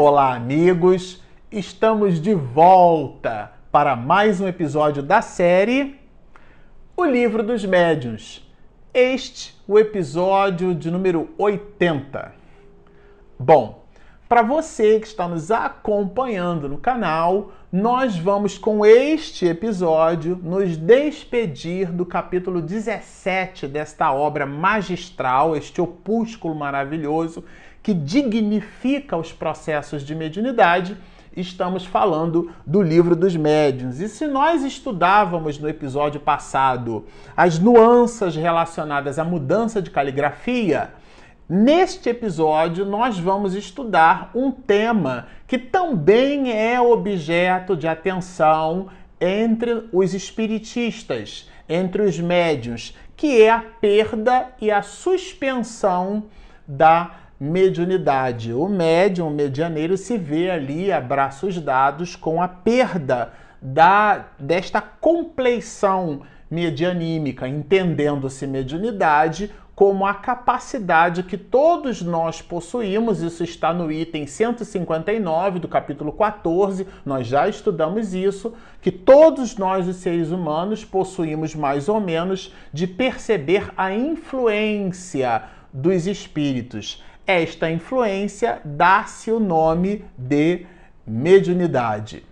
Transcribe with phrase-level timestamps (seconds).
[0.00, 1.20] Olá, amigos!
[1.50, 5.98] Estamos de volta para mais um episódio da série
[6.96, 8.48] O Livro dos Médiuns.
[8.94, 12.32] Este o episódio de número 80.
[13.36, 13.88] Bom,
[14.28, 21.90] para você que está nos acompanhando no canal, nós vamos com este episódio nos despedir
[21.90, 27.42] do capítulo 17 desta obra magistral, este opúsculo maravilhoso
[27.82, 30.96] que dignifica os processos de mediunidade.
[31.36, 34.00] Estamos falando do livro dos médiuns.
[34.00, 40.92] E se nós estudávamos no episódio passado as nuances relacionadas à mudança de caligrafia,
[41.50, 48.88] Neste episódio, nós vamos estudar um tema que também é objeto de atenção
[49.18, 56.24] entre os espiritistas, entre os médiuns, que é a perda e a suspensão
[56.66, 58.52] da mediunidade.
[58.52, 64.80] O médium, o medianeiro, se vê ali a braços dados com a perda da, desta
[64.80, 74.26] compleição medianímica, entendendo-se mediunidade como a capacidade que todos nós possuímos, isso está no item
[74.26, 81.54] 159 do capítulo 14, nós já estudamos isso, que todos nós, os seres humanos, possuímos
[81.54, 87.00] mais ou menos de perceber a influência dos espíritos.
[87.28, 90.64] Esta influência dá-se o nome de
[91.06, 92.24] mediunidade.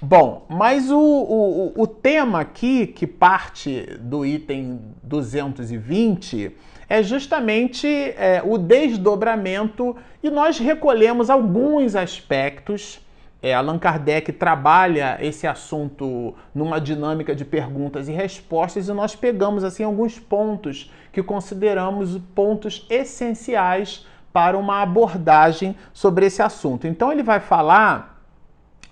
[0.00, 6.50] Bom, mas o, o, o tema aqui, que parte do item 220,
[6.88, 12.98] é justamente é, o desdobramento e nós recolhemos alguns aspectos.
[13.42, 19.62] É, Allan Kardec trabalha esse assunto numa dinâmica de perguntas e respostas e nós pegamos
[19.62, 26.86] assim alguns pontos que consideramos pontos essenciais para uma abordagem sobre esse assunto.
[26.86, 28.20] Então ele vai falar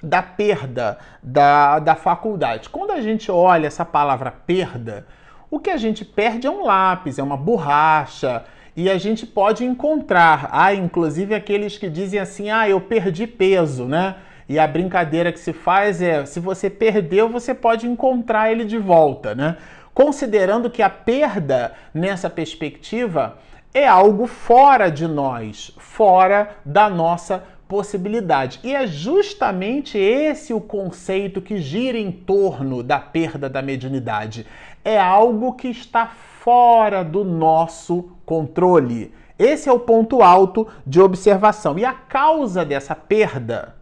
[0.03, 2.69] da perda da, da faculdade.
[2.69, 5.07] Quando a gente olha essa palavra perda,
[5.51, 8.45] o que a gente perde é um lápis, é uma borracha,
[8.77, 13.85] e a gente pode encontrar, há inclusive aqueles que dizem assim: ah, eu perdi peso,
[13.85, 14.17] né?
[14.49, 18.79] E a brincadeira que se faz é: se você perdeu, você pode encontrar ele de
[18.79, 19.57] volta, né?
[19.93, 23.39] Considerando que a perda nessa perspectiva
[23.73, 28.61] é algo fora de nós, fora da nossa possibilidade.
[28.63, 34.47] E é justamente esse o conceito que gira em torno da perda da mediunidade.
[34.85, 39.13] É algo que está fora do nosso controle.
[39.39, 41.79] Esse é o ponto alto de observação.
[41.79, 43.75] E a causa dessa perda,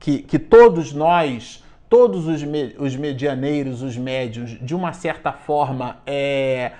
[0.00, 5.98] que, que todos nós, todos os, me, os medianeiros, os médios, de uma certa forma,
[6.06, 6.72] é,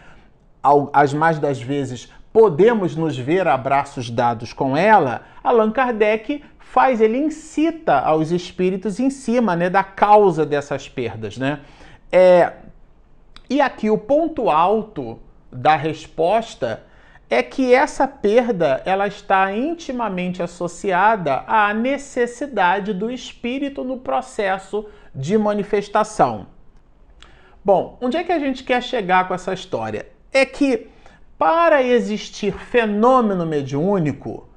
[0.92, 7.00] as mais das vezes podemos nos ver a braços dados com ela, Allan Kardec faz,
[7.00, 11.37] ele incita aos espíritos em cima né, da causa dessas perdas.
[11.37, 11.60] Né?
[12.10, 12.52] É,
[13.48, 15.19] e aqui o ponto alto
[15.52, 16.84] da resposta
[17.30, 25.38] é que essa perda ela está intimamente associada à necessidade do espírito no processo de
[25.38, 26.48] manifestação.
[27.64, 30.08] Bom, onde é que a gente quer chegar com essa história?
[30.32, 30.88] É que
[31.38, 34.48] para existir fenômeno mediúnico,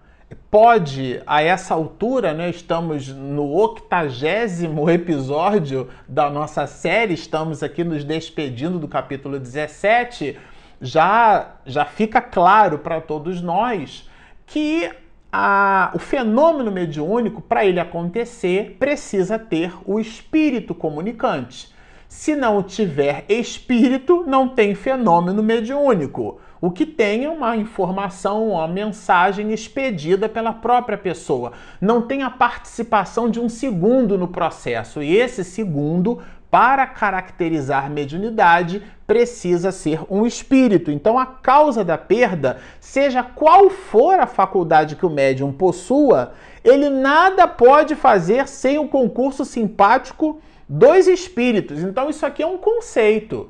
[0.50, 8.03] pode, a essa altura, né, estamos no octagésimo episódio da nossa série, estamos aqui nos
[8.03, 10.38] despedindo do capítulo 17,
[10.83, 14.07] já, já fica claro para todos nós
[14.45, 14.91] que
[15.31, 21.73] a, o fenômeno mediúnico, para ele acontecer, precisa ter o espírito comunicante.
[22.09, 26.39] Se não tiver espírito, não tem fenômeno mediúnico.
[26.59, 31.53] O que tem é uma informação, uma mensagem expedida pela própria pessoa.
[31.81, 35.01] Não tem a participação de um segundo no processo.
[35.01, 36.21] E esse segundo,
[36.53, 40.91] para caracterizar mediunidade, precisa ser um espírito.
[40.91, 46.33] Então, a causa da perda, seja qual for a faculdade que o médium possua,
[46.63, 50.39] ele nada pode fazer sem o concurso simpático
[50.69, 51.81] dos espíritos.
[51.81, 53.50] Então, isso aqui é um conceito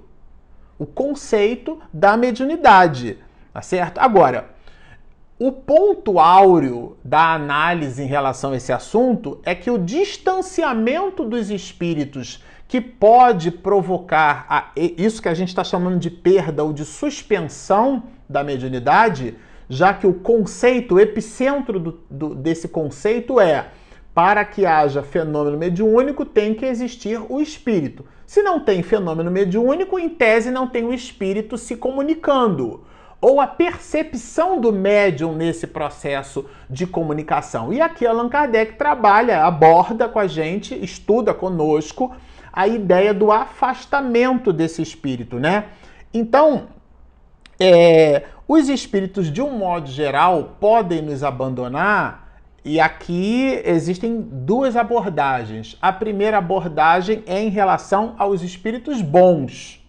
[0.79, 3.17] o conceito da mediunidade,
[3.53, 3.99] tá certo?
[3.99, 4.49] Agora,
[5.39, 11.49] o ponto áureo da análise em relação a esse assunto é que o distanciamento dos
[11.49, 12.43] espíritos
[12.73, 18.01] que pode provocar a, isso que a gente está chamando de perda ou de suspensão
[18.27, 19.35] da mediunidade,
[19.69, 23.67] já que o conceito, o epicentro do, do, desse conceito é
[24.11, 28.07] para que haja fenômeno mediúnico tem que existir o espírito.
[28.25, 32.83] Se não tem fenômeno mediúnico, em tese não tem o espírito se comunicando.
[33.21, 37.71] ou a percepção do médium nesse processo de comunicação.
[37.71, 42.15] E aqui Allan Kardec trabalha, aborda com a gente, estuda conosco
[42.53, 45.65] a ideia do afastamento desse espírito, né?
[46.13, 46.67] Então,
[47.59, 55.77] é, os espíritos, de um modo geral, podem nos abandonar, e aqui existem duas abordagens.
[55.81, 59.83] A primeira abordagem é em relação aos espíritos bons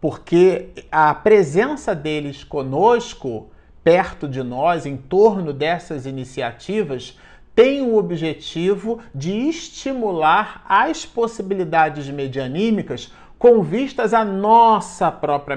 [0.00, 3.50] porque a presença deles conosco,
[3.82, 7.18] perto de nós, em torno dessas iniciativas,
[7.56, 15.56] tem o objetivo de estimular as possibilidades medianímicas com vistas à nossa própria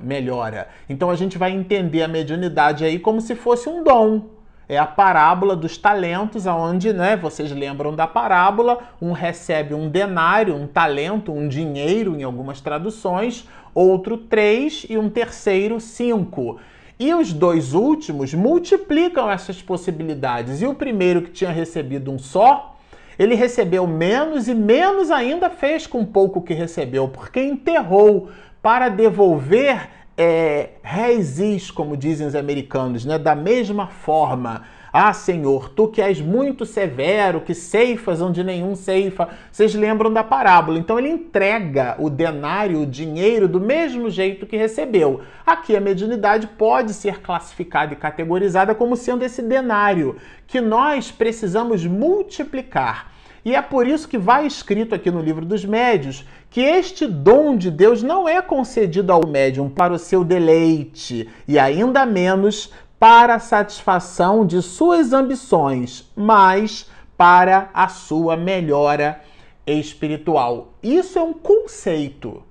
[0.00, 0.68] melhora.
[0.88, 4.38] Então a gente vai entender a mediunidade aí como se fosse um dom
[4.70, 10.54] é a parábola dos talentos, onde, né, vocês lembram da parábola, um recebe um denário,
[10.54, 16.60] um talento, um dinheiro em algumas traduções, outro três e um terceiro cinco.
[17.00, 20.60] E os dois últimos multiplicam essas possibilidades.
[20.60, 22.76] E o primeiro que tinha recebido um só,
[23.18, 28.28] ele recebeu menos e menos ainda fez com pouco que recebeu, porque enterrou
[28.60, 33.18] para devolver é, rezis, como dizem os americanos, né?
[33.18, 34.64] da mesma forma.
[34.92, 39.28] Ah, Senhor, tu que és muito severo, que ceifas onde nenhum ceifa.
[39.50, 40.78] Vocês lembram da parábola?
[40.78, 45.20] Então ele entrega o denário, o dinheiro, do mesmo jeito que recebeu.
[45.46, 50.16] Aqui a mediunidade pode ser classificada e categorizada como sendo esse denário
[50.46, 53.12] que nós precisamos multiplicar.
[53.44, 57.56] E é por isso que vai escrito aqui no livro dos médios que este dom
[57.56, 63.36] de Deus não é concedido ao médium para o seu deleite e ainda menos para
[63.36, 69.22] a satisfação de suas ambições, mas para a sua melhora
[69.66, 70.74] espiritual.
[70.82, 72.42] Isso é um conceito.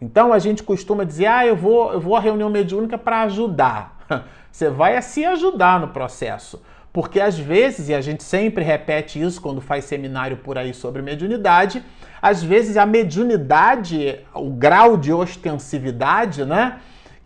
[0.00, 3.98] Então a gente costuma dizer: "Ah, eu vou, eu vou à reunião mediúnica para ajudar".
[4.50, 6.62] Você vai se ajudar no processo.
[6.92, 11.00] Porque às vezes, e a gente sempre repete isso quando faz seminário por aí sobre
[11.00, 11.82] mediunidade,
[12.20, 16.80] às vezes a mediunidade, o grau de ostensividade, né?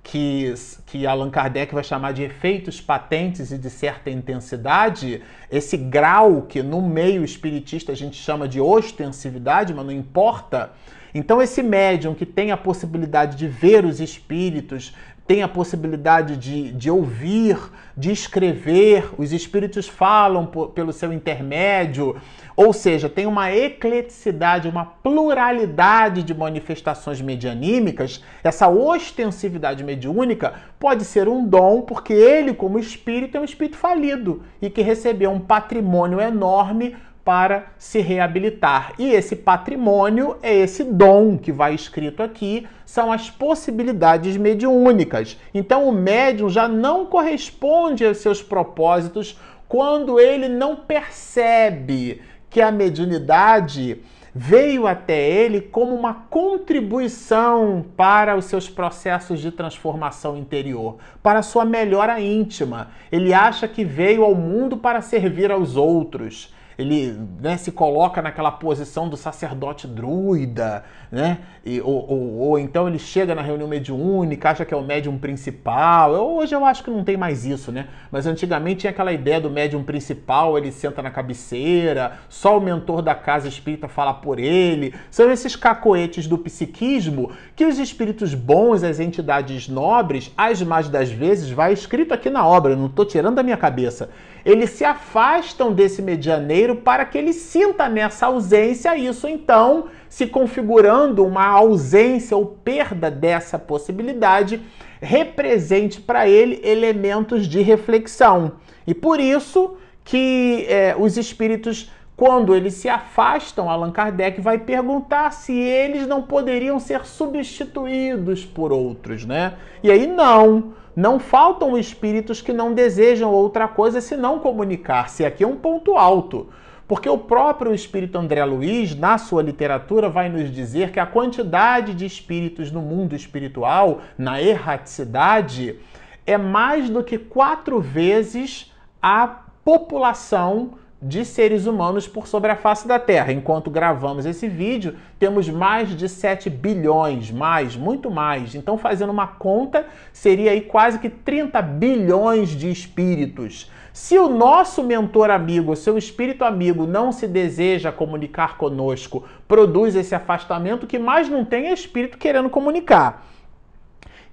[0.05, 0.55] Que,
[0.87, 6.63] que Allan Kardec vai chamar de efeitos patentes e de certa intensidade, esse grau que
[6.63, 10.71] no meio espiritista a gente chama de ostensividade, mas não importa.
[11.13, 14.95] Então, esse médium que tem a possibilidade de ver os espíritos,
[15.27, 17.59] tem a possibilidade de, de ouvir,
[17.97, 22.17] de escrever, os espíritos falam por, pelo seu intermédio,
[22.57, 28.23] ou seja, tem uma ecleticidade, uma pluralidade de manifestações medianímicas.
[28.43, 34.43] Essa ostensividade mediúnica pode ser um dom, porque ele, como espírito, é um espírito falido
[34.63, 36.97] e que recebeu um patrimônio enorme
[37.27, 38.93] para se reabilitar.
[39.01, 45.37] E esse patrimônio é esse dom que vai escrito aqui, são as possibilidades mediúnicas.
[45.53, 49.37] Então o médium já não corresponde aos seus propósitos
[49.67, 54.01] quando ele não percebe que a mediunidade
[54.33, 61.65] veio até ele como uma contribuição para os seus processos de transformação interior, para sua
[61.65, 62.91] melhora íntima.
[63.11, 68.51] Ele acha que veio ao mundo para servir aos outros ele né, se coloca naquela
[68.51, 71.39] posição do sacerdote druida, né?
[71.65, 75.17] E, ou, ou, ou, então ele chega na reunião mediúnica, acha que é o médium
[75.17, 76.15] principal.
[76.15, 77.87] Eu, hoje eu acho que não tem mais isso, né?
[78.11, 83.01] Mas antigamente tinha aquela ideia do médium principal, ele senta na cabeceira, só o mentor
[83.01, 84.95] da casa espírita fala por ele.
[85.11, 91.11] São esses cacoetes do psiquismo que os espíritos bons, as entidades nobres, as mais das
[91.11, 94.11] vezes, vai escrito aqui na obra, não estou tirando da minha cabeça
[94.47, 101.25] eles se afastam desse medianeiro para que ele sinta nessa ausência isso, então, se configurando
[101.25, 104.61] uma ausência ou perda dessa possibilidade,
[105.01, 108.53] represente para ele elementos de reflexão.
[108.87, 115.31] E por isso que é, os espíritos quando eles se afastam, Allan Kardec vai perguntar
[115.33, 119.55] se eles não poderiam ser substituídos por outros, né?
[119.83, 120.73] E aí não.
[120.97, 125.27] Não faltam espíritos que não desejam outra coisa senão comunicar-se.
[125.27, 126.49] Aqui é um ponto alto.
[126.89, 131.93] Porque o próprio espírito André Luiz, na sua literatura, vai nos dizer que a quantidade
[131.93, 135.79] de espíritos no mundo espiritual, na erraticidade,
[136.25, 139.27] é mais do que quatro vezes a
[139.63, 143.33] população de seres humanos por sobre a face da Terra.
[143.33, 148.55] Enquanto gravamos esse vídeo, temos mais de 7 bilhões, mais, muito mais.
[148.55, 153.71] Então, fazendo uma conta, seria aí quase que 30 bilhões de espíritos.
[153.93, 160.15] Se o nosso mentor amigo, seu espírito amigo, não se deseja comunicar conosco, produz esse
[160.15, 163.27] afastamento, que mais não tem é espírito querendo comunicar.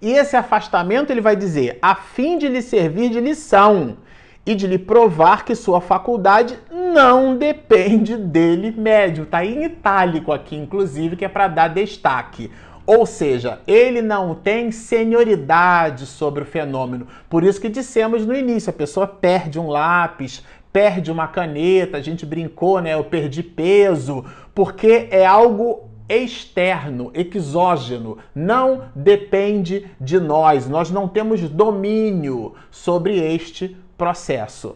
[0.02, 3.98] E esse afastamento ele vai dizer, a fim de lhe servir de lição
[4.46, 9.26] e de lhe provar que sua faculdade não depende dele médio.
[9.26, 12.52] Tá em itálico aqui, inclusive, que é para dar destaque.
[12.86, 17.08] Ou seja, ele não tem senioridade sobre o fenômeno.
[17.30, 22.02] Por isso que dissemos no início, a pessoa perde um lápis, perde uma caneta, a
[22.02, 22.94] gente brincou, né?
[22.94, 30.68] Eu perdi peso, porque é algo externo, exógeno, não depende de nós.
[30.68, 34.76] Nós não temos domínio sobre este processo.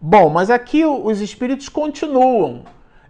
[0.00, 2.64] Bom, mas aqui os espíritos continuam.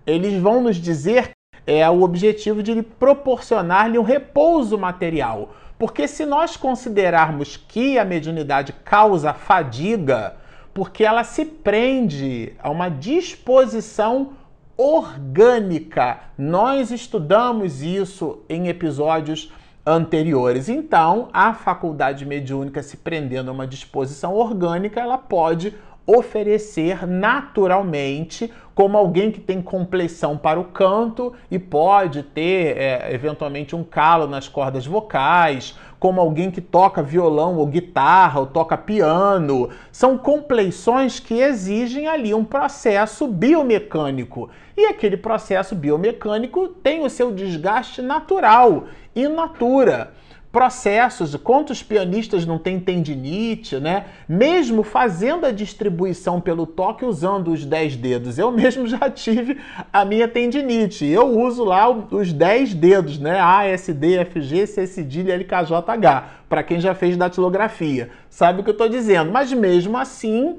[0.07, 1.31] Eles vão nos dizer
[1.67, 5.55] é o objetivo de proporcionar-lhe um repouso material.
[5.79, 10.37] Porque se nós considerarmos que a mediunidade causa fadiga,
[10.73, 14.33] porque ela se prende a uma disposição
[14.77, 16.21] orgânica.
[16.37, 19.53] Nós estudamos isso em episódios
[19.87, 20.69] anteriores.
[20.69, 25.75] Então, a faculdade mediúnica se prendendo a uma disposição orgânica, ela pode
[26.07, 33.75] oferecer naturalmente como alguém que tem compleição para o canto e pode ter é, eventualmente
[33.75, 39.71] um calo nas cordas vocais, como alguém que toca violão ou guitarra ou toca piano.
[39.93, 44.51] São compleições que exigem ali um processo biomecânico.
[44.77, 48.85] E aquele processo biomecânico tem o seu desgaste natural,
[49.15, 50.13] in natura
[50.55, 54.05] processos, quantos pianistas não têm tendinite, né?
[54.29, 58.39] Mesmo fazendo a distribuição pelo toque usando os 10 dedos.
[58.39, 59.59] Eu mesmo já tive
[59.93, 61.05] a minha tendinite.
[61.05, 63.41] Eu uso lá os 10 dedos, né?
[63.41, 66.29] A, S, D, F, G, C, cedilha, L, K, J, H.
[66.49, 68.11] Para quem já fez datilografia.
[68.31, 69.33] Sabe o que eu estou dizendo?
[69.33, 70.59] Mas mesmo assim,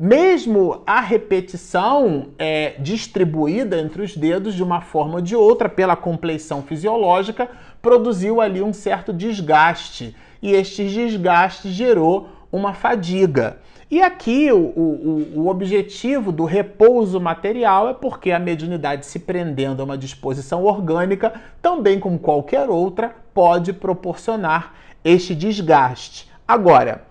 [0.00, 5.94] mesmo a repetição é distribuída entre os dedos de uma forma ou de outra pela
[5.94, 7.50] compleição fisiológica,
[7.84, 13.58] produziu ali um certo desgaste e este desgaste gerou uma fadiga.
[13.90, 19.82] E aqui o, o, o, objetivo do repouso material é porque a mediunidade se prendendo
[19.82, 24.72] a uma disposição orgânica, também como qualquer outra, pode proporcionar
[25.04, 26.30] este desgaste.
[26.48, 27.04] Agora,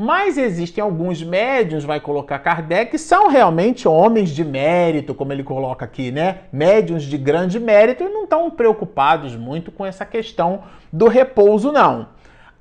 [0.00, 5.44] mas existem alguns médiuns, vai colocar Kardec, que são realmente homens de mérito, como ele
[5.44, 6.38] coloca aqui, né?
[6.50, 12.08] Médiuns de grande mérito e não estão preocupados muito com essa questão do repouso, não.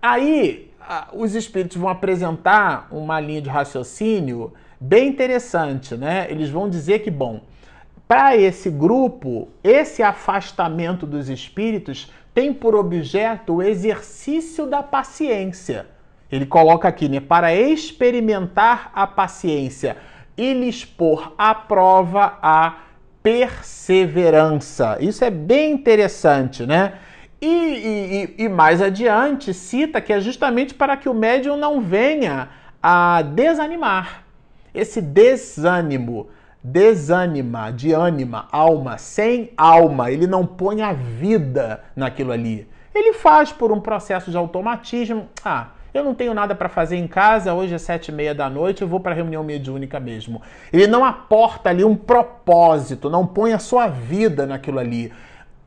[0.02, 0.70] Aí
[1.14, 6.28] os espíritos vão apresentar uma linha de raciocínio bem interessante, né?
[6.30, 7.40] Eles vão dizer que, bom,
[8.06, 15.86] para esse grupo, esse afastamento dos espíritos tem por objeto o exercício da paciência
[16.32, 17.20] ele coloca aqui, né?
[17.20, 19.98] Para experimentar a paciência
[20.38, 22.76] e lhes pôr à prova a
[23.22, 24.98] perseverança.
[25.00, 26.94] Isso é bem interessante, né?
[27.42, 32.50] E, e, e, mais adiante cita que é justamente para que o médium não venha
[32.84, 34.24] a desanimar.
[34.74, 36.28] Esse desânimo,
[36.62, 42.68] desânima, de ânima, alma, sem alma, ele não põe a vida naquilo ali.
[42.94, 45.30] Ele faz por um processo de automatismo.
[45.44, 48.50] Ah, eu não tenho nada para fazer em casa, hoje é sete e meia da
[48.50, 50.42] noite, eu vou para reunião mediúnica mesmo.
[50.72, 55.12] Ele não aporta ali um propósito, não põe a sua vida naquilo ali.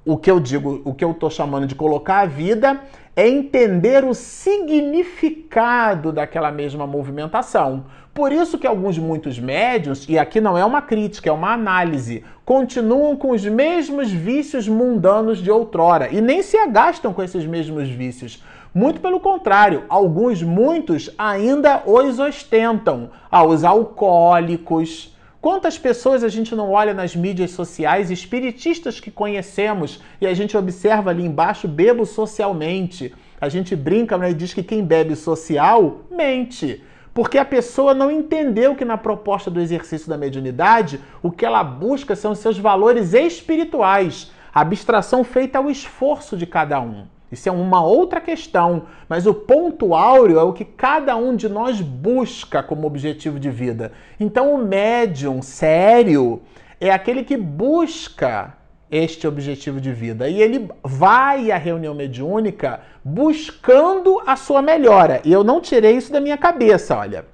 [0.04, 2.80] O que eu digo, o que eu estou chamando de colocar a vida
[3.14, 7.84] é entender o significado daquela mesma movimentação.
[8.14, 12.24] Por isso que alguns muitos médios, e aqui não é uma crítica, é uma análise,
[12.44, 17.88] continuam com os mesmos vícios mundanos de outrora e nem se agastam com esses mesmos
[17.88, 18.42] vícios.
[18.74, 23.10] Muito pelo contrário, alguns, muitos, ainda os ostentam.
[23.30, 25.14] Ah, os alcoólicos.
[25.42, 30.56] Quantas pessoas a gente não olha nas mídias sociais, espiritistas que conhecemos, e a gente
[30.56, 33.14] observa ali embaixo, bebo socialmente.
[33.38, 36.82] A gente brinca né, e diz que quem bebe social mente.
[37.12, 41.62] Porque a pessoa não entendeu que na proposta do exercício da mediunidade, o que ela
[41.62, 47.04] busca são seus valores espirituais, a abstração feita ao esforço de cada um.
[47.32, 51.48] Isso é uma outra questão, mas o ponto áureo é o que cada um de
[51.48, 53.90] nós busca como objetivo de vida.
[54.20, 56.42] Então, o médium sério
[56.78, 58.54] é aquele que busca
[58.90, 65.22] este objetivo de vida e ele vai à reunião mediúnica buscando a sua melhora.
[65.24, 67.24] E eu não tirei isso da minha cabeça, olha.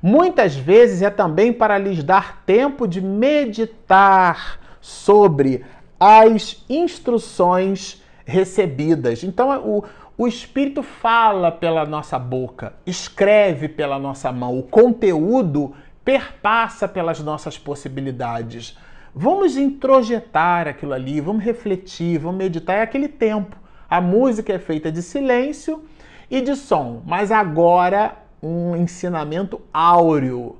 [0.00, 5.62] Muitas vezes é também para lhes dar tempo de meditar sobre
[6.00, 9.22] as instruções recebidas.
[9.22, 9.84] Então o,
[10.16, 17.58] o Espírito fala pela nossa boca, escreve pela nossa mão, o conteúdo perpassa pelas nossas
[17.58, 18.76] possibilidades.
[19.14, 22.78] Vamos introjetar aquilo ali, vamos refletir, vamos meditar.
[22.78, 23.56] É aquele tempo.
[23.88, 25.84] A música é feita de silêncio
[26.30, 27.00] e de som.
[27.06, 30.56] Mas agora um ensinamento áureo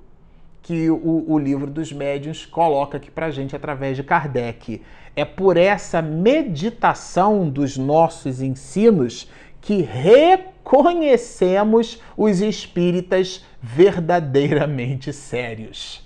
[0.64, 4.80] que o, o livro dos médiuns coloca aqui para gente através de Kardec.
[5.14, 9.30] É por essa meditação dos nossos ensinos
[9.60, 16.02] que reconhecemos os espíritas verdadeiramente sérios.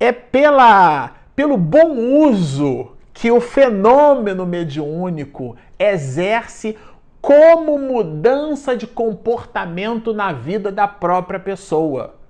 [0.00, 1.94] É pela, pelo bom
[2.26, 6.78] uso que o fenômeno mediúnico exerce
[7.20, 12.21] como mudança de comportamento na vida da própria pessoa.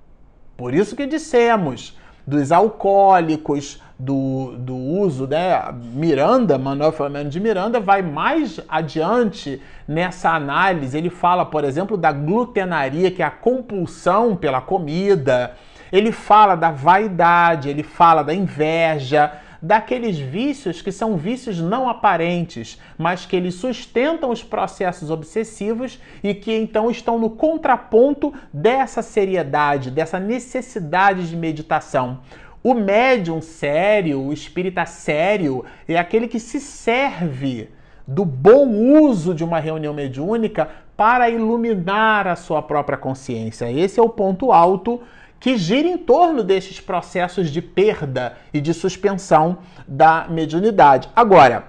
[0.63, 5.61] Por isso que dissemos dos alcoólicos, do, do uso, né?
[5.93, 10.97] Miranda, Manuel Flamengo de Miranda, vai mais adiante nessa análise.
[10.97, 15.57] Ele fala, por exemplo, da glutenaria, que é a compulsão pela comida.
[15.91, 22.81] Ele fala da vaidade, ele fala da inveja, daqueles vícios que são vícios não aparentes,
[22.99, 29.91] mas que eles sustentam os processos obsessivos e que então estão no contraponto dessa seriedade,
[29.91, 32.19] dessa necessidade de meditação.
[32.65, 37.69] O médium sério, o espírita sério, é aquele que se serve
[38.07, 38.69] do bom
[39.01, 43.71] uso de uma reunião mediúnica para iluminar a sua própria consciência.
[43.71, 45.01] Esse é o ponto alto
[45.43, 49.59] que gira em torno desses processos de perda e de suspensão
[49.89, 51.09] da mediunidade.
[51.17, 51.65] Agora,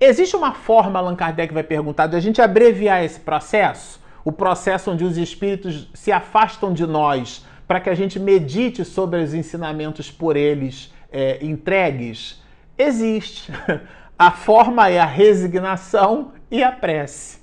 [0.00, 4.00] existe uma forma, Allan Kardec vai perguntar, de a gente abreviar esse processo?
[4.24, 9.20] O processo onde os espíritos se afastam de nós para que a gente medite sobre
[9.20, 12.42] os ensinamentos por eles é, entregues?
[12.76, 13.52] Existe.
[14.18, 17.38] A forma é a resignação e a prece.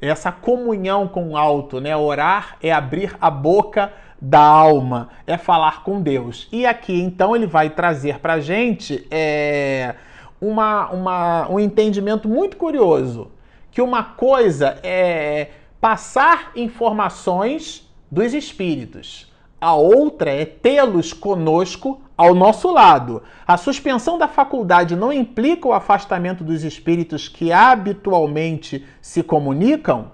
[0.00, 1.96] Essa comunhão com o alto, né?
[1.96, 6.48] Orar é abrir a boca da alma, é falar com Deus.
[6.52, 9.94] E aqui, então, ele vai trazer para a gente é,
[10.40, 13.30] uma, uma, um entendimento muito curioso:
[13.70, 15.48] que uma coisa é
[15.80, 23.22] passar informações dos espíritos, a outra é tê-los conosco ao nosso lado.
[23.46, 30.12] A suspensão da faculdade não implica o afastamento dos espíritos que habitualmente se comunicam?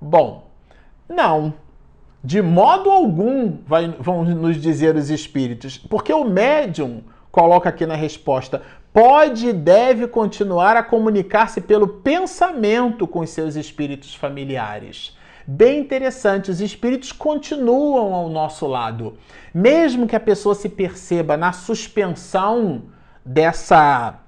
[0.00, 0.48] Bom,
[1.08, 1.54] não.
[2.24, 7.94] De modo algum vai, vão nos dizer os espíritos, porque o médium coloca aqui na
[7.94, 15.14] resposta: pode e deve continuar a comunicar-se pelo pensamento com os seus espíritos familiares
[15.46, 16.50] bem interessante.
[16.50, 19.16] Os espíritos continuam ao nosso lado.
[19.52, 22.82] Mesmo que a pessoa se perceba na suspensão
[23.24, 24.20] dessa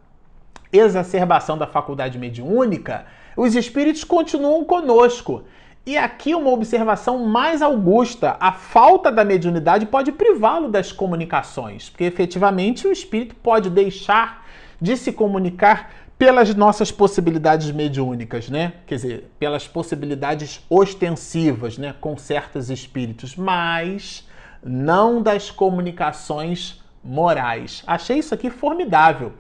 [0.73, 3.07] exacerbação da faculdade mediúnica,
[3.37, 5.45] os espíritos continuam conosco.
[5.87, 12.03] E aqui uma observação mais augusta: a falta da mediunidade pode privá-lo das comunicações, porque
[12.03, 14.45] efetivamente o espírito pode deixar
[14.81, 18.73] de se comunicar pelas nossas possibilidades mediúnicas, né?
[18.85, 24.27] Quer dizer, pelas possibilidades ostensivas, né, com certos espíritos, mas
[24.65, 27.85] não das comunicações morais.
[27.87, 29.35] Achei isso aqui formidável,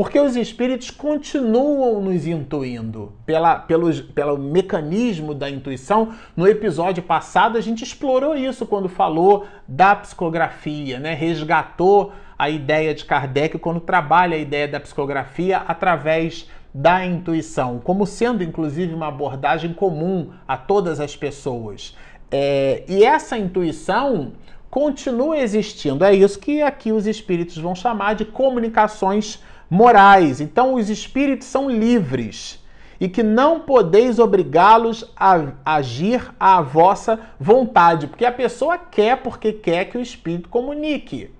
[0.00, 6.14] porque os espíritos continuam nos intuindo pela, pelos, pelo mecanismo da intuição.
[6.34, 11.12] No episódio passado a gente explorou isso quando falou da psicografia, né?
[11.12, 18.06] Resgatou a ideia de Kardec quando trabalha a ideia da psicografia através da intuição, como
[18.06, 21.94] sendo inclusive uma abordagem comum a todas as pessoas.
[22.30, 24.32] É, e essa intuição
[24.70, 26.02] continua existindo.
[26.06, 30.40] É isso que aqui os espíritos vão chamar de comunicações morais.
[30.40, 32.60] Então, os espíritos são livres
[33.00, 39.52] e que não podeis obrigá-los a agir à vossa vontade, porque a pessoa quer porque
[39.52, 41.30] quer que o espírito comunique.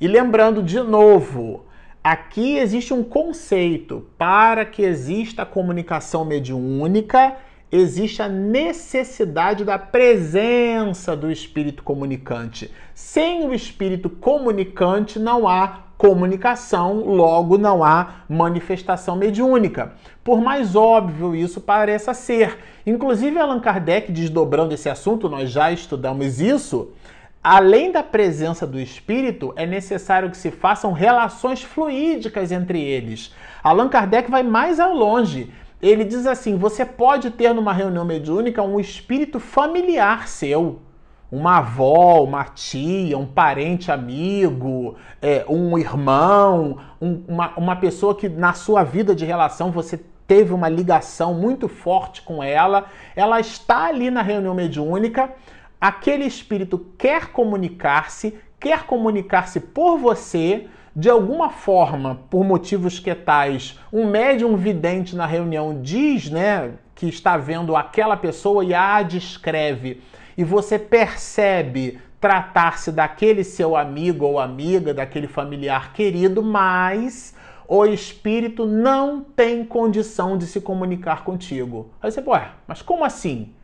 [0.00, 1.64] E lembrando de novo,
[2.02, 7.36] aqui existe um conceito para que exista a comunicação mediúnica,
[7.70, 12.70] existe a necessidade da presença do espírito comunicante.
[12.94, 19.92] Sem o espírito comunicante não há comunicação, logo não há manifestação mediúnica.
[20.24, 22.58] Por mais óbvio isso pareça ser.
[22.86, 26.92] Inclusive Allan Kardec desdobrando esse assunto, nós já estudamos isso,
[27.42, 33.34] Além da presença do espírito, é necessário que se façam relações fluídicas entre eles.
[33.64, 35.50] Allan Kardec vai mais ao longe.
[35.82, 40.80] Ele diz assim: você pode ter numa reunião mediúnica um espírito familiar seu,
[41.30, 48.28] uma avó, uma tia, um parente amigo, é, um irmão, um, uma, uma pessoa que
[48.28, 53.86] na sua vida de relação você teve uma ligação muito forte com ela, ela está
[53.86, 55.30] ali na reunião mediúnica.
[55.80, 63.78] Aquele espírito quer comunicar-se, quer comunicar-se por você, de alguma forma, por motivos que tais,
[63.92, 70.02] um médium vidente na reunião diz, né, que está vendo aquela pessoa e a descreve,
[70.36, 77.34] e você percebe tratar-se daquele seu amigo ou amiga, daquele familiar querido, mas
[77.66, 81.90] o espírito não tem condição de se comunicar contigo.
[82.02, 82.32] Aí você, pô,
[82.66, 83.54] mas como assim?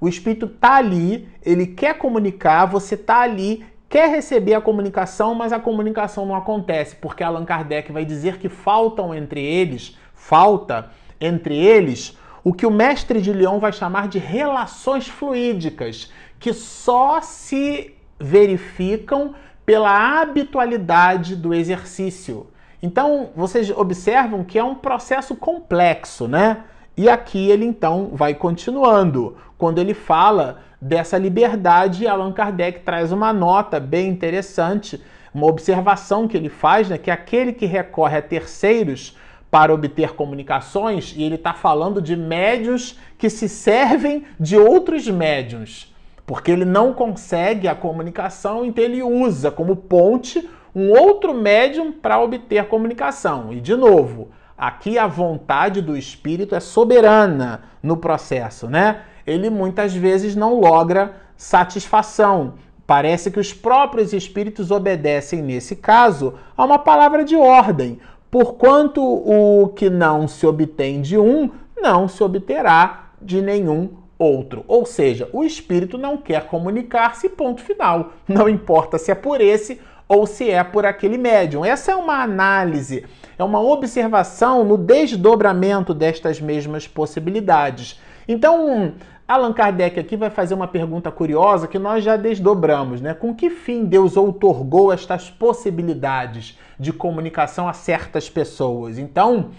[0.00, 5.52] O espírito tá ali, ele quer comunicar, você tá ali, quer receber a comunicação, mas
[5.52, 11.56] a comunicação não acontece, porque Allan Kardec vai dizer que faltam entre eles, falta entre
[11.56, 17.94] eles o que o mestre de Lyon vai chamar de relações fluídicas, que só se
[18.20, 22.46] verificam pela habitualidade do exercício.
[22.82, 26.64] Então, vocês observam que é um processo complexo, né?
[26.94, 29.38] E aqui ele então vai continuando.
[29.56, 36.36] Quando ele fala dessa liberdade, Allan Kardec traz uma nota bem interessante, uma observação que
[36.36, 39.16] ele faz, né, que aquele que recorre a terceiros
[39.50, 45.90] para obter comunicações, e ele está falando de médios que se servem de outros médios,
[46.26, 52.20] porque ele não consegue a comunicação, então ele usa como ponte um outro médium para
[52.20, 53.54] obter comunicação.
[53.54, 59.00] E de novo, aqui a vontade do espírito é soberana no processo, né?
[59.26, 62.54] Ele muitas vezes não logra satisfação.
[62.86, 67.98] Parece que os próprios espíritos obedecem, nesse caso, a uma palavra de ordem.
[68.30, 74.64] Porquanto o que não se obtém de um, não se obterá de nenhum outro.
[74.68, 78.12] Ou seja, o espírito não quer comunicar-se, ponto final.
[78.28, 81.64] Não importa se é por esse ou se é por aquele médium.
[81.64, 83.04] Essa é uma análise,
[83.38, 88.00] é uma observação no desdobramento destas mesmas possibilidades.
[88.26, 88.94] Então,
[89.26, 93.14] Allan Kardec aqui vai fazer uma pergunta curiosa que nós já desdobramos, né?
[93.14, 98.98] Com que fim Deus outorgou estas possibilidades de comunicação a certas pessoas?
[98.98, 99.50] Então,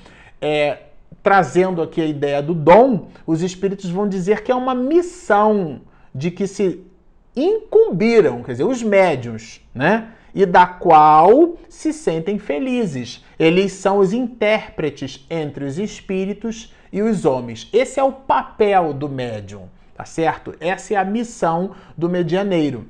[0.41, 0.79] é,
[1.23, 5.81] trazendo aqui a ideia do dom, os espíritos vão dizer que é uma missão
[6.13, 6.83] de que se
[7.35, 10.09] incumbiram, quer dizer, os médiums, né?
[10.35, 13.23] e da qual se sentem felizes.
[13.39, 17.69] Eles são os intérpretes entre os espíritos e os homens.
[17.71, 20.55] Esse é o papel do médium, tá certo?
[20.59, 22.85] Essa é a missão do medianeiro.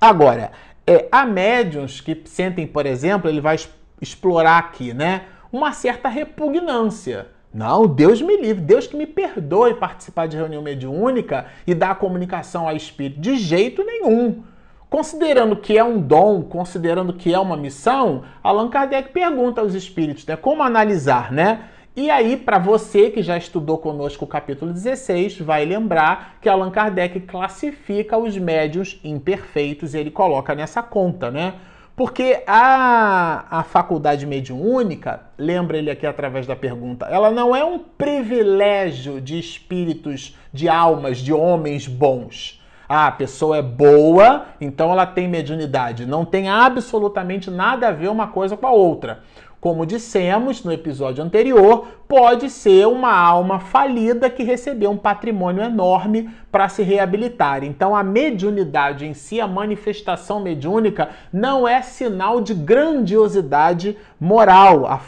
[0.00, 0.52] Agora,
[0.86, 3.56] é, há médiums que sentem, por exemplo, ele vai
[4.00, 5.22] explorar aqui, né?
[5.52, 7.28] Uma certa repugnância.
[7.52, 12.68] Não, Deus me livre, Deus que me perdoe participar de reunião mediúnica e dar comunicação
[12.68, 13.20] a espírito.
[13.20, 14.42] De jeito nenhum.
[14.90, 20.26] Considerando que é um dom, considerando que é uma missão, Allan Kardec pergunta aos espíritos,
[20.26, 21.68] né, como analisar, né?
[21.96, 26.72] E aí, para você que já estudou conosco o capítulo 16, vai lembrar que Allan
[26.72, 31.54] Kardec classifica os médios imperfeitos ele coloca nessa conta, né?
[31.94, 37.78] Porque a, a faculdade mediúnica, lembra ele aqui através da pergunta, ela não é um
[37.78, 42.60] privilégio de espíritos, de almas, de homens bons.
[42.88, 46.04] Ah, a pessoa é boa, então ela tem mediunidade.
[46.04, 49.20] Não tem absolutamente nada a ver uma coisa com a outra.
[49.64, 56.28] Como dissemos no episódio anterior, pode ser uma alma falida que recebeu um patrimônio enorme
[56.52, 57.64] para se reabilitar.
[57.64, 64.84] Então, a mediunidade em si, a manifestação mediúnica, não é sinal de grandiosidade moral.
[64.84, 64.98] A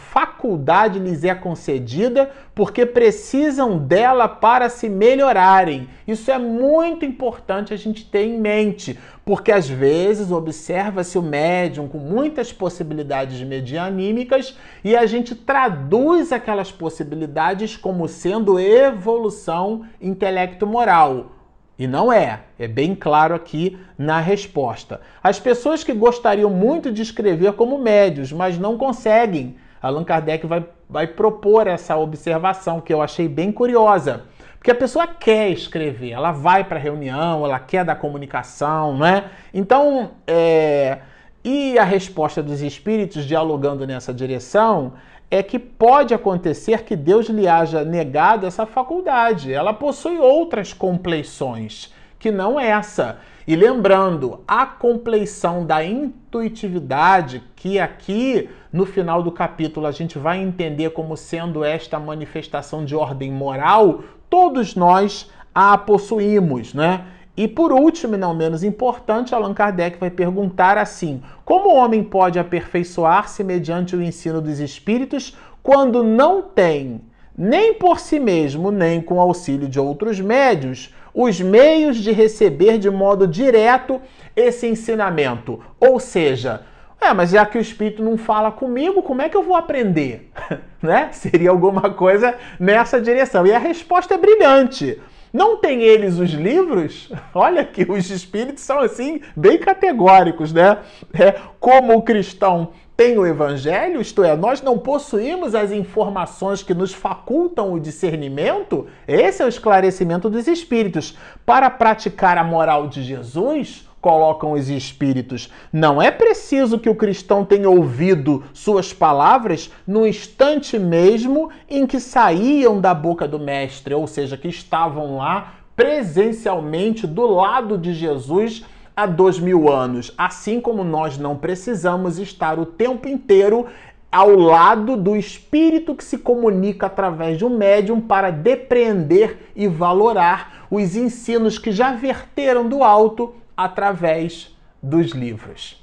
[0.46, 5.88] faculdade lhes é concedida porque precisam dela para se melhorarem.
[6.06, 11.88] Isso é muito importante a gente ter em mente, porque às vezes observa-se o médium
[11.88, 21.32] com muitas possibilidades medianímicas e a gente traduz aquelas possibilidades como sendo evolução intelecto-moral.
[21.78, 25.00] E não é, é bem claro aqui na resposta.
[25.22, 29.56] As pessoas que gostariam muito de escrever como médios, mas não conseguem.
[29.80, 34.24] Allan Kardec vai, vai propor essa observação que eu achei bem curiosa.
[34.58, 39.06] Porque a pessoa quer escrever, ela vai para a reunião, ela quer dar comunicação, não
[39.06, 39.24] é?
[39.54, 40.98] Então, é...
[41.44, 44.94] e a resposta dos espíritos dialogando nessa direção
[45.30, 49.52] é que pode acontecer que Deus lhe haja negado essa faculdade.
[49.52, 53.18] Ela possui outras compleições, que não essa.
[53.46, 60.38] E lembrando, a compleição da intuitividade, que aqui no final do capítulo a gente vai
[60.38, 67.06] entender como sendo esta manifestação de ordem moral, todos nós a possuímos, né?
[67.36, 72.02] E por último, e não menos importante, Allan Kardec vai perguntar assim: como o homem
[72.02, 77.00] pode aperfeiçoar-se mediante o ensino dos espíritos quando não tem,
[77.36, 82.90] nem por si mesmo, nem com auxílio de outros médios, os meios de receber de
[82.90, 84.02] modo direto
[84.36, 85.58] esse ensinamento?
[85.80, 86.60] Ou seja,
[87.00, 90.30] É, mas já que o Espírito não fala comigo, como é que eu vou aprender?
[90.82, 91.10] né?
[91.12, 93.46] Seria alguma coisa nessa direção.
[93.46, 95.00] E a resposta é brilhante.
[95.36, 97.10] Não tem eles os livros?
[97.34, 100.78] Olha que os espíritos são assim bem categóricos, né?
[101.12, 106.72] É, como o cristão tem o evangelho, isto é, nós não possuímos as informações que
[106.72, 111.18] nos facultam o discernimento, esse é o esclarecimento dos espíritos.
[111.44, 117.44] Para praticar a moral de Jesus, colocam os espíritos, não é preciso que o cristão
[117.44, 124.06] tenha ouvido suas palavras no instante mesmo em que saíam da boca do mestre, ou
[124.06, 128.64] seja, que estavam lá presencialmente do lado de Jesus
[128.94, 133.66] há dois mil anos, assim como nós não precisamos estar o tempo inteiro
[134.12, 140.68] ao lado do espírito que se comunica através de um médium para depreender e valorar
[140.70, 145.82] os ensinos que já verteram do alto através dos livros.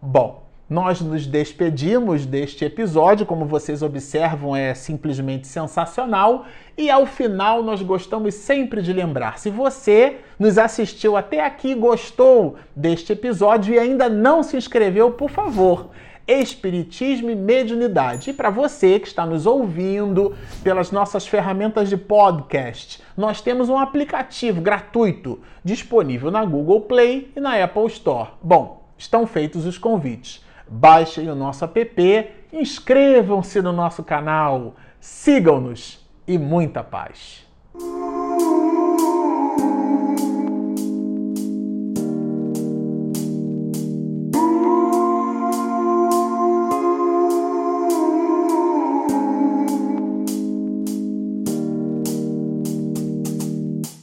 [0.00, 6.46] Bom, nós nos despedimos deste episódio, como vocês observam, é simplesmente sensacional.
[6.78, 12.56] E ao final, nós gostamos sempre de lembrar: se você nos assistiu até aqui, gostou
[12.74, 15.90] deste episódio e ainda não se inscreveu, por favor,
[16.26, 18.30] Espiritismo e Mediunidade.
[18.30, 23.78] E para você que está nos ouvindo pelas nossas ferramentas de podcast, nós temos um
[23.78, 28.30] aplicativo gratuito disponível na Google Play e na Apple Store.
[28.42, 36.38] Bom, estão feitos os convites baixem o nosso app, inscrevam-se no nosso canal, sigam-nos e
[36.38, 37.46] muita paz.